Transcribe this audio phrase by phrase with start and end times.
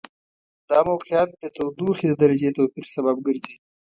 [0.69, 3.55] دا موقعیت د تودوخې د درجې توپیر سبب ګرځي.